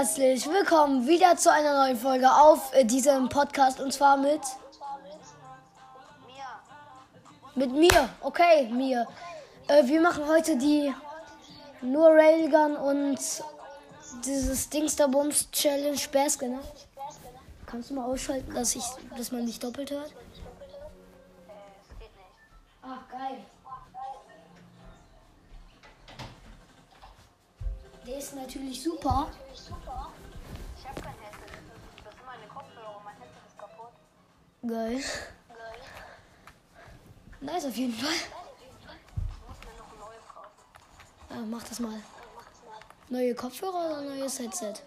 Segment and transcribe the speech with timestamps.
[0.00, 4.40] herzlich willkommen wieder zu einer neuen Folge auf äh, diesem Podcast und zwar mit
[7.54, 8.08] mit mir.
[8.22, 9.06] Okay, mir.
[9.68, 10.90] Äh, wir machen heute die
[11.82, 13.18] nur Railgun und
[14.24, 16.60] dieses Dingsterbums Challenge Basket, ne?
[17.66, 18.84] Kannst du mal ausschalten, dass ich
[19.18, 20.14] dass man nicht doppelt hört?
[22.80, 23.44] Ach, geil.
[28.10, 29.30] Der ist natürlich super.
[29.54, 31.46] Ich habe kein Headset.
[32.04, 33.00] Das sind meine Kopfhörer.
[33.04, 33.92] Mein Headset ist kaputt.
[34.66, 35.00] Geil.
[37.40, 38.10] Nice auf jeden Fall.
[38.12, 38.28] Ich
[39.46, 40.24] muss mir noch ein neues.
[41.30, 42.02] Ja, mach das mal.
[43.10, 44.66] Neue Kopfhörer oder neues Headset?
[44.66, 44.82] Neues Headset.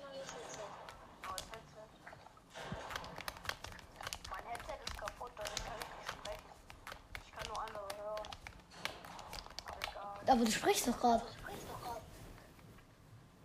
[4.31, 6.51] Mein Headset ist kaputt, dadurch kann ich nicht sprechen.
[7.25, 8.27] Ich kann nur andere hören.
[9.65, 10.35] Aber egal.
[10.35, 11.23] Aber du sprichst doch gerade.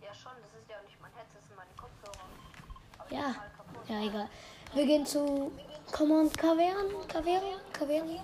[0.01, 2.25] Ja schon, das ist ja nicht mein Headset, das sind meine Kopfhörer.
[2.97, 3.19] Aber Ja.
[3.19, 3.78] die sind halt kaputt.
[3.89, 4.29] Ja, egal.
[4.75, 5.51] Wir gehen zu
[5.91, 6.85] Command Cavern.
[7.07, 7.41] Cavern?
[7.73, 8.19] Cavern?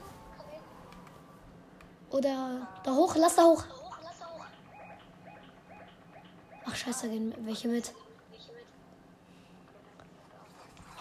[2.12, 3.16] Oder da hoch?
[3.16, 3.64] Lass da hoch.
[6.66, 7.92] Ach, scheiße, da gehen welche mit.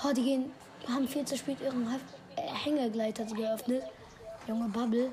[0.03, 0.53] Oh, die gehen,
[0.89, 1.87] haben viel zu spät ihren
[2.37, 3.85] äh, Hängegleiter geöffnet.
[4.47, 5.13] Junge Bubble.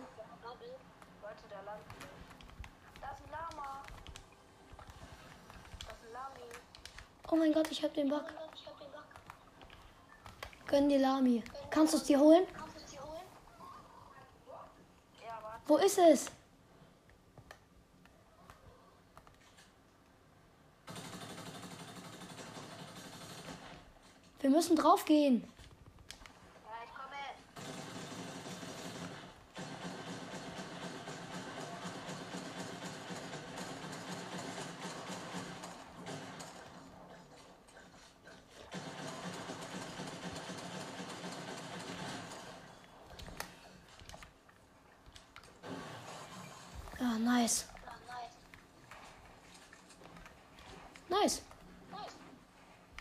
[7.30, 8.26] Oh mein Gott, ich hab den Bock.
[10.72, 11.44] Gönn dir Lami.
[11.70, 12.46] Kannst du es dir holen?
[15.68, 16.32] Wo ist es?
[24.40, 25.44] Wir müssen draufgehen.
[51.22, 51.44] Nice.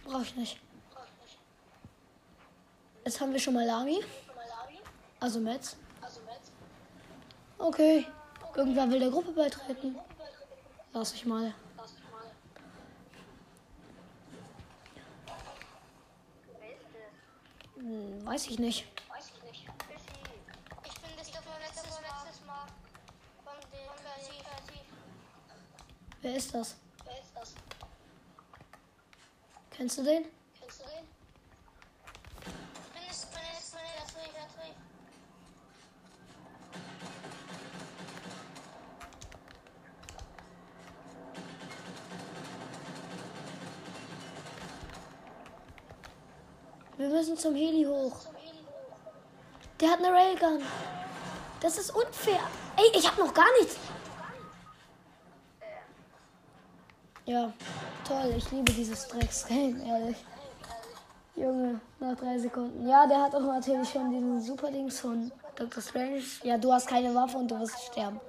[0.05, 0.61] Brauche ich nicht.
[3.05, 4.05] Jetzt haben wir schon mal Lami.
[5.21, 5.77] Also Metz.
[7.57, 8.07] Okay.
[8.55, 9.99] Irgendwer will der Gruppe beitreten.
[10.93, 11.55] Lass ich mal.
[16.59, 17.83] Wer ist das?
[17.83, 18.87] Hm, weiß ich nicht.
[19.09, 19.67] Weiß ich nicht.
[19.89, 20.11] Fischi.
[20.85, 22.25] Ich bin das davon letztes Mal.
[22.27, 22.67] Letztes Mal
[23.45, 24.85] von den Kreativ.
[26.21, 26.77] Wer ist das?
[27.05, 27.55] Wer ist das?
[29.81, 30.27] Kennst du den?
[30.61, 31.07] Kennst du den?
[46.99, 48.19] Wir müssen zum Heli hoch.
[49.81, 50.63] Der hat eine Railgun.
[51.63, 52.43] Das ist unfair.
[52.77, 53.79] Ey, ich hab noch gar nichts.
[57.25, 57.51] Ja,
[58.11, 58.35] toll.
[58.37, 60.17] Ich liebe dieses Drecksgame, ehrlich.
[61.37, 62.89] Junge, nach drei Sekunden.
[62.89, 65.83] Ja, der hat auch natürlich schon diesen super Dings von Dr.
[65.83, 66.23] Strange.
[66.43, 68.21] Ja, du hast keine Waffe und du wirst sterben.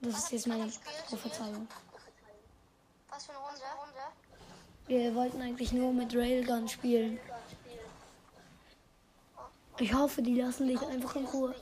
[0.00, 0.70] Das ist jetzt meine
[1.08, 1.68] Prophezeiung.
[3.08, 3.62] Was für eine Runde?
[4.88, 7.20] Wir wollten eigentlich nur mit Railgun spielen.
[9.78, 11.54] Ich hoffe, die lassen dich einfach in Ruhe.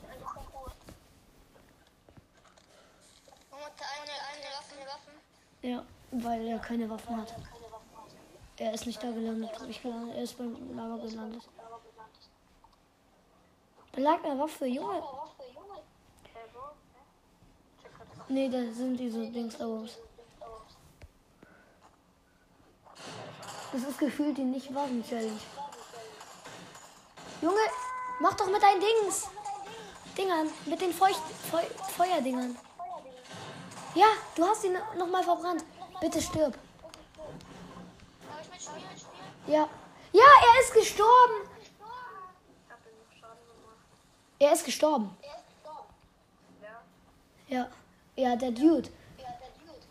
[3.51, 5.13] Und eine, eine Waffe, eine Waffen.
[5.63, 7.35] Ja, weil er keine Waffen hat.
[8.59, 10.17] Er ist nicht da gelandet, wo ich gelandet.
[10.17, 11.43] Er ist beim Lager gelandet.
[13.93, 15.03] Da eine Waffe, Junge.
[18.29, 19.89] Nee, da sind diese Dings da oben.
[23.73, 25.41] Das ist gefühlt die Nicht-Waffen-Challenge.
[27.43, 27.61] Junge,
[28.21, 29.29] mach doch mit deinen Dings.
[30.17, 31.21] Dingern, mit den Feucht
[31.51, 31.63] Feu
[31.97, 32.57] Feuerdingern.
[33.95, 35.65] Ja, du hast ihn nochmal verbrannt.
[36.01, 36.59] Bitte stirb.
[39.47, 39.69] Ja.
[40.13, 41.49] Ja, er ist gestorben.
[44.39, 45.17] Er ist gestorben.
[45.19, 45.91] Er ist gestorben.
[47.49, 47.57] Ja.
[47.57, 47.69] Ja.
[48.17, 48.89] Ja, der Dude.
[49.19, 49.87] Ja, der Dude.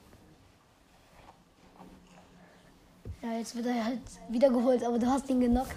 [3.21, 5.75] Ja, jetzt wird er halt wiedergeholt, aber du hast ihn genockt.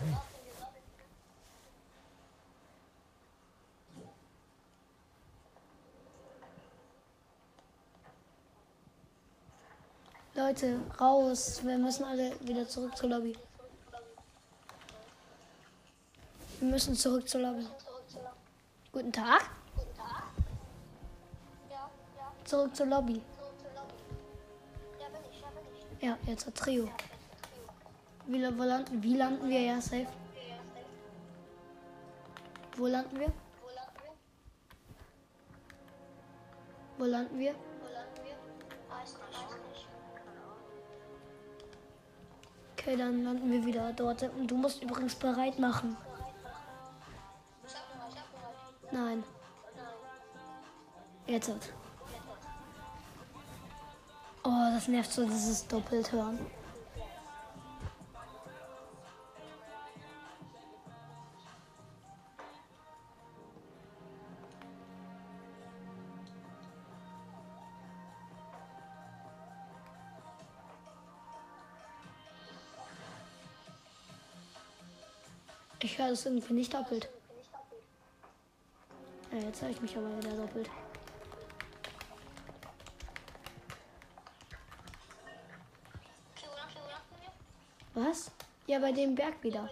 [10.39, 11.61] Leute, raus.
[11.65, 13.37] Wir müssen alle wieder zurück zur Lobby.
[16.61, 17.67] Wir müssen zurück zur Lobby.
[18.93, 19.51] Guten Tag.
[22.45, 23.21] Zurück zur Lobby.
[26.01, 26.89] Ja, jetzt hat Trio.
[28.29, 29.61] Wie, wo landen, wie landen wir?
[29.61, 30.07] Ja, safe.
[32.77, 33.33] Wo landen wir?
[36.97, 37.57] Wo landen wir?
[42.89, 44.23] Okay, dann landen wir wieder dort.
[44.23, 45.95] Und du musst übrigens bereit machen.
[48.91, 49.23] Nein.
[51.27, 51.53] Jetzt.
[54.43, 56.11] Oh, das nervt so, dieses doppelt
[76.11, 77.09] das irgendwie nicht doppelt.
[79.33, 80.71] Ja, jetzt höre ich mich aber wieder doppelt.
[87.95, 88.31] Was?
[88.67, 89.69] Ja, bei dem Berg wieder.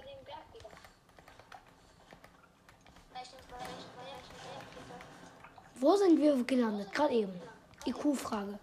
[5.76, 6.92] Wo sind wir gelandet?
[6.92, 7.40] Gerade eben.
[7.86, 8.58] IQ-Frage.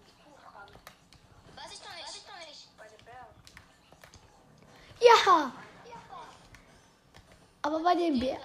[7.94, 8.38] bei dem Bär.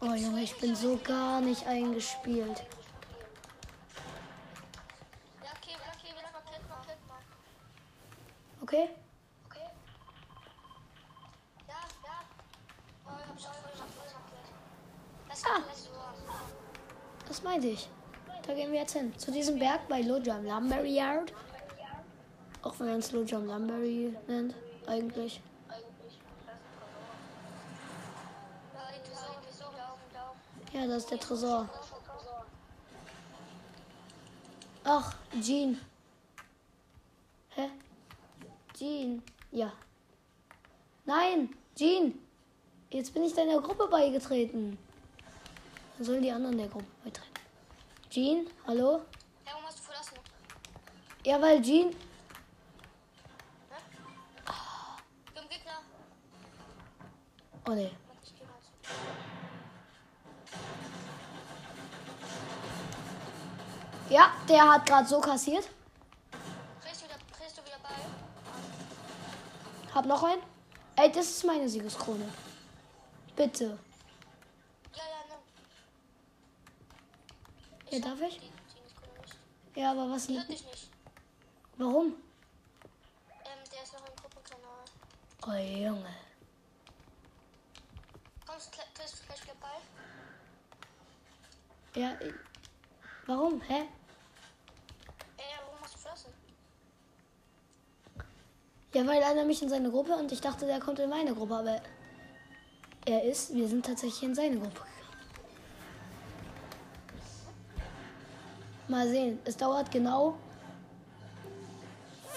[0.00, 2.64] Oh Junge, ich bin so gar nicht eingespielt.
[19.82, 21.32] Berg bei Lojam Lumberry Yard.
[22.62, 24.54] Auch wenn man es Lojam Lumberry nennt,
[24.86, 25.40] eigentlich.
[30.72, 31.68] Ja, das ist der Tresor.
[34.84, 35.78] Ach, Jean.
[37.50, 37.68] Hä?
[38.74, 39.22] Jean.
[39.50, 39.70] Ja.
[41.04, 42.18] Nein, Jean.
[42.90, 44.78] Jetzt bin ich deiner Gruppe beigetreten.
[45.96, 47.32] Dann sollen die anderen der Gruppe beitreten.
[48.10, 49.02] Jean, hallo?
[49.44, 50.16] Hey, warum hast du verlassen?
[51.24, 51.94] Ja, weil Jean.
[57.64, 57.90] Oh ne.
[64.08, 64.12] Ich.
[64.12, 65.68] Ja, der hat gerade so kassiert.
[66.82, 67.94] Kriegst du wieder, kriegst du wieder Ball?
[69.94, 70.42] Hab noch einen.
[70.96, 72.28] Ey, das ist meine Siegeskrone.
[73.36, 73.78] Bitte.
[74.94, 75.24] Ja, ja,
[77.90, 78.02] nimm.
[78.02, 78.40] Ja, darf ich?
[78.40, 78.50] Die,
[79.74, 79.80] die.
[79.80, 80.91] Ja, aber was Die nicht?
[81.78, 82.06] Warum?
[82.06, 84.84] Ähm, der ist noch im Gruppenkanal.
[85.46, 85.52] Oh
[85.86, 86.14] Junge.
[88.46, 89.80] Kommst, kriegst du gleich wieder Ball?
[91.94, 92.12] Ja.
[92.26, 92.34] ich-
[93.26, 93.60] Warum?
[93.62, 93.74] Hä?
[95.36, 96.32] Ey, ja, warum hast du verlassen?
[98.92, 101.56] Ja, weil einer mich in seine Gruppe und ich dachte, der kommt in meine Gruppe,
[101.56, 101.80] aber
[103.06, 104.88] er ist, wir sind tatsächlich in seine Gruppe gegangen.
[108.88, 110.36] Mal sehen, es dauert genau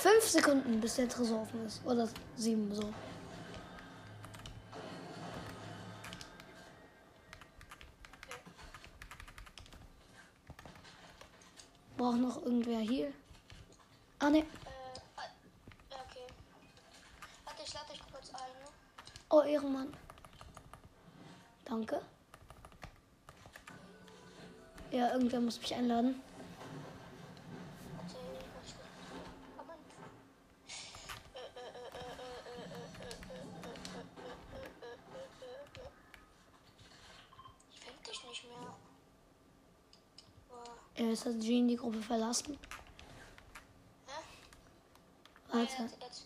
[0.05, 1.83] fünf Sekunden, bis der Tresor offen ist.
[1.83, 2.93] Oder sieben so.
[11.97, 13.11] Braucht noch irgendwer hier?
[14.19, 14.39] Ah ne.
[14.39, 14.43] Äh,
[15.89, 16.27] ja, okay.
[17.45, 18.69] Warte, ich lade dich kurz ein, ne?
[19.29, 19.91] Oh, Ehrenmann.
[21.63, 21.99] Danke.
[24.91, 26.21] Ja, irgendwer muss mich einladen.
[41.05, 42.57] Ja, jetzt hat Jean die Gruppe verlassen.
[44.07, 44.13] Hä?
[45.49, 45.83] Warte.
[45.83, 46.25] Jetzt, jetzt.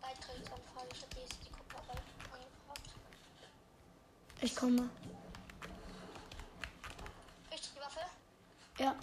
[0.00, 1.92] Beitrittsanfrage, ich jetzt die Gruppe bei-
[2.34, 2.88] angefragt.
[4.40, 4.88] Ich komme.
[7.50, 8.00] Du die Waffe?
[8.78, 8.96] Ja.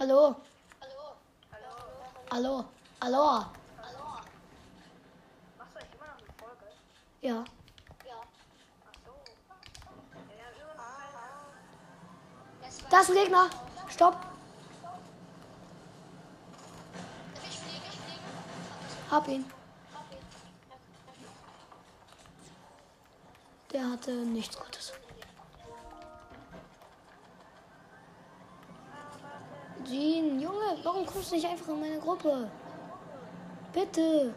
[0.00, 0.34] Hallo.
[0.80, 1.16] Hallo?
[1.52, 1.74] Hallo.
[2.32, 2.64] Hallo.
[3.00, 3.44] Hallo.
[3.78, 4.04] Hallo?
[5.58, 6.66] Machst du eigentlich immer noch eine Folge?
[7.20, 7.44] Ja.
[12.90, 13.48] Da ist ein Gegner.
[13.88, 14.16] Stopp.
[19.10, 19.44] Hab ihn.
[23.72, 24.92] Der hatte nichts Gutes.
[29.84, 32.50] Jean, Junge, warum kommst du nicht einfach in meine Gruppe?
[33.72, 34.34] Bitte.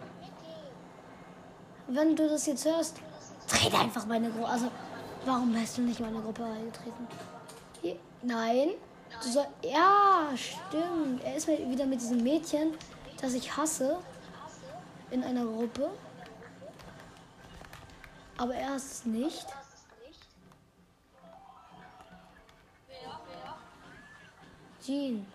[1.88, 2.98] Wenn du das jetzt hörst,
[3.48, 4.48] trete einfach meine Gruppe.
[4.48, 4.72] Also,
[5.26, 7.08] warum bist du nicht in meine Gruppe eingetreten?
[8.24, 8.70] Nein.
[9.22, 11.24] Soll, ja, stimmt.
[11.24, 12.74] Er ist mit- wieder mit diesem Mädchen,
[13.22, 14.00] das ich hasse,
[15.12, 15.90] in einer Gruppe.
[18.38, 19.46] Aber er ist es nicht.
[24.84, 25.26] Jean.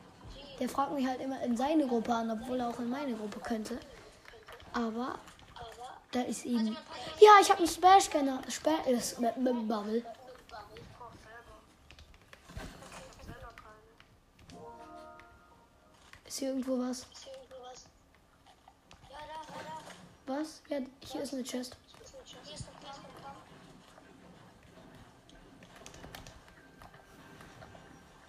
[0.61, 3.38] Der fragt mich halt immer in seine Gruppe an, obwohl er auch in meine Gruppe
[3.40, 3.78] könnte.
[4.73, 5.18] Aber
[6.11, 6.76] da ist ihm.
[7.21, 8.40] Ja, ich habe einen Splash Scanner.
[8.49, 8.99] Spa äh,
[9.37, 10.04] Bubble.
[16.29, 17.07] Ist hier irgendwo was?
[19.09, 19.61] Ja, da, da,
[20.27, 20.41] da.
[20.41, 20.61] Was?
[20.69, 21.75] Ja, hier ist eine Chest.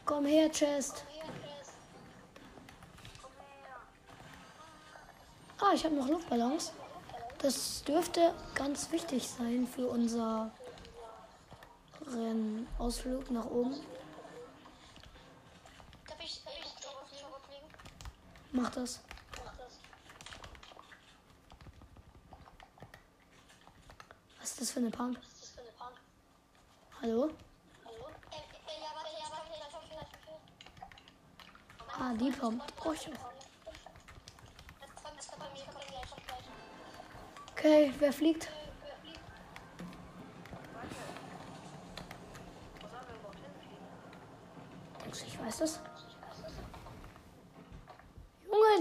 [0.06, 1.04] Komm her, Chest.
[5.60, 6.72] Ah, ich habe noch Luftballons.
[7.40, 10.52] Das dürfte ganz wichtig sein für unser
[12.08, 13.76] Rennausflug nach oben.
[18.52, 19.00] Mach das.
[24.40, 25.20] Was ist das für eine Pump?
[27.02, 27.30] Hallo?
[32.00, 33.10] Ah, die ich kommt, kommt gleich.
[37.52, 38.50] Okay, wer fliegt?
[45.04, 45.80] Denkst du, ich weiß das?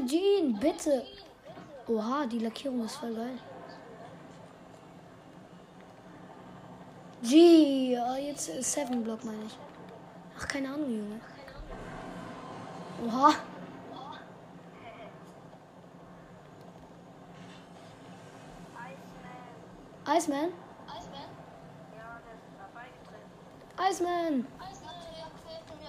[0.07, 1.05] Jean, bitte.
[1.87, 3.39] Oha, die Lackierung ist voll geil.
[7.23, 9.59] G, ah, jetzt ist Seven Block, meine ich.
[10.39, 11.21] Ach, keine Ahnung, Junge.
[13.07, 13.31] Oha.
[20.07, 20.17] Iceman.
[20.17, 20.53] Iceman?
[20.87, 21.29] Eisman?
[21.97, 23.91] Ja, der ist dabei getreten.
[23.91, 24.47] Iceman.
[24.59, 25.27] Eisman, ja,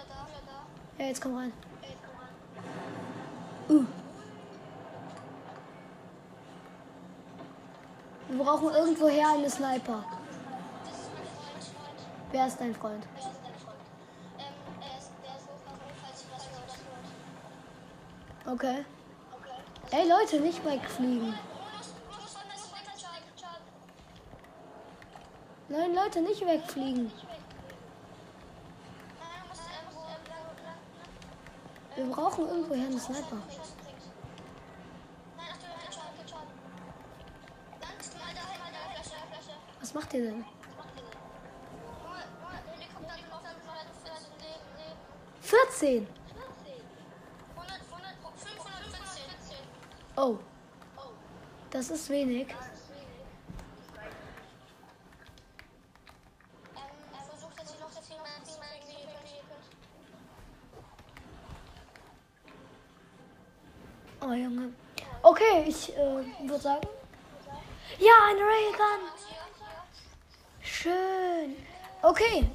[0.09, 1.03] da, wieder da.
[1.03, 1.53] Ja, jetzt komm rein.
[3.69, 3.85] Wir
[8.37, 10.03] brauchen irgendwoher eine Sniper.
[12.31, 13.05] Wer ist dein Freund?
[18.47, 18.85] Okay.
[19.91, 21.35] Ey, Leute, nicht wegfliegen.
[25.67, 27.05] Nein, Leute, nicht wegfliegen.
[27.05, 27.13] Nein,
[29.43, 30.79] du musst irgendwo lang, lang,
[31.99, 33.35] Wir brauchen irgendwoher eine Sniper.
[39.81, 40.35] Was macht ihr denn?
[40.35, 40.45] Junge,
[42.05, 44.97] Junge, der Helikopter hat noch 514 Leben, Leben.
[45.41, 46.07] 14!
[47.57, 49.57] 100, 100, 514.
[50.15, 50.37] Oh.
[51.69, 52.47] Das ist wenig.
[64.21, 64.73] Oh, Junge.
[65.21, 66.87] Okay, ich äh, würde sagen.
[67.99, 69.09] Ja, eine Railgun!
[70.61, 71.55] Schön.
[72.01, 72.49] Okay,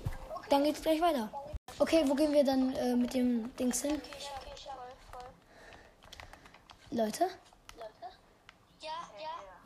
[0.51, 1.31] dann geht's gleich weiter.
[1.79, 4.01] Okay, wo gehen wir dann äh, mit dem Dings hin?
[6.91, 7.29] Leute,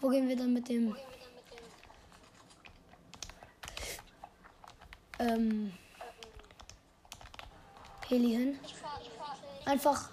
[0.01, 0.97] wo gehen wir dann mit dem
[5.19, 5.75] ähm,
[8.09, 8.59] Heli hin?
[9.67, 10.11] Einfach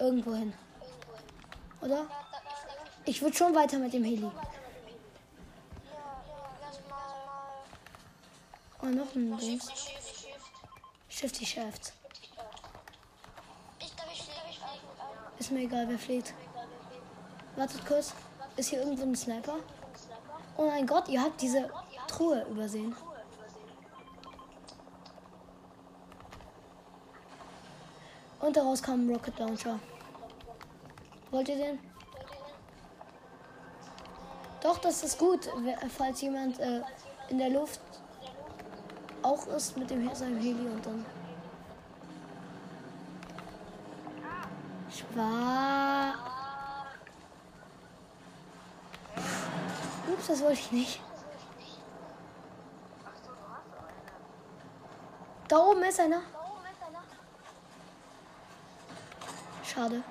[0.00, 0.52] irgendwo hin.
[1.82, 2.06] Oder?
[3.04, 4.30] Ich, würde schon weiter mit dem Heli.
[8.80, 9.72] Oh, noch ein Shift.
[11.08, 11.92] Shifty Shaft.
[15.38, 16.34] Ist mir egal, wer fliegt.
[17.56, 18.14] Wartet kurz.
[18.56, 19.56] Ist hier irgendwo ein Sniper?
[20.56, 21.68] Oh mein Gott, ihr habt diese
[22.06, 22.94] Truhe übersehen.
[28.40, 29.78] Und daraus kam ein Rocket Launcher.
[31.32, 31.78] Wollt ihr den?
[34.62, 35.48] Doch, das ist gut,
[35.96, 36.82] falls jemand äh,
[37.30, 37.80] in der Luft
[39.22, 41.06] auch ist mit dem seinem Heli und dann.
[44.90, 46.14] Schwa.
[50.12, 51.00] Ups, das wollte ich nicht.
[55.48, 56.20] Da oben ist einer.
[59.64, 60.02] Schade.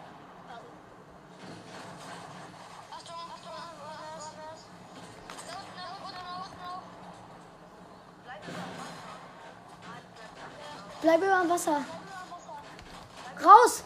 [11.01, 11.84] Bleib über dem Wasser.
[13.43, 13.84] Raus!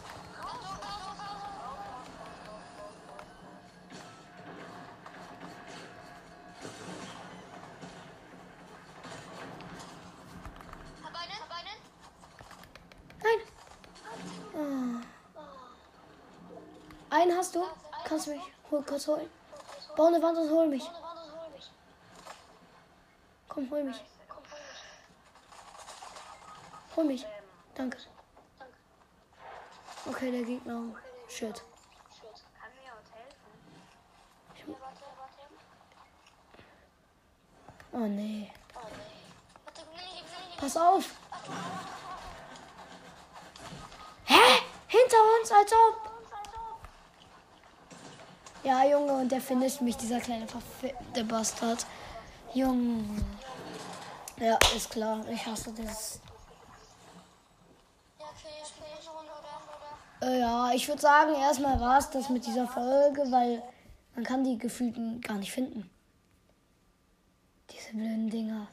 [13.22, 13.40] Nein.
[14.54, 15.00] Ah.
[17.16, 17.64] Einen hast du?
[18.04, 19.30] Kannst du mich hol, kurz holen?
[19.96, 20.90] Bau eine Wand und hol mich.
[23.48, 23.96] Komm, hol mich.
[26.96, 27.26] Hol mich.
[27.74, 27.98] Danke.
[30.06, 30.82] Okay, der Gegner.
[31.28, 31.62] Shit.
[37.92, 38.52] Oh nee.
[40.58, 41.04] Pass auf.
[44.24, 44.34] Hä?
[44.88, 46.10] Hinter uns, als ob.
[48.62, 51.86] Ja, Junge, und der finisht mich, dieser kleine verfickte Bastard.
[52.52, 53.24] Junge.
[54.38, 55.24] Ja, ist klar.
[55.28, 56.20] Ich hasse das.
[58.18, 59.06] Ja, okay, okay.
[59.06, 59.62] Noch eine Runde, oder?
[59.76, 59.92] Oder?
[60.26, 63.62] Äh, ja, ich würde sagen, erstmal war es das mit dieser Folge, weil
[64.14, 65.88] man kann die Gefühlten gar nicht finden.
[67.70, 68.66] Diese blöden Dinger.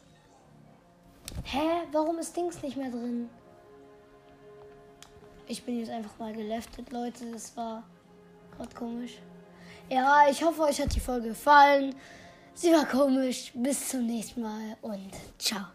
[1.44, 1.84] Hä?
[1.92, 3.30] Warum ist Dings nicht mehr drin?
[5.48, 7.32] Ich bin jetzt einfach mal geleftet, Leute.
[7.32, 7.84] Das war
[8.58, 9.20] gerade komisch.
[9.90, 11.96] Ja, ich hoffe, euch hat die Folge gefallen.
[12.56, 13.52] Sie war komisch.
[13.54, 15.66] Bis zum nächsten Mal und ciao.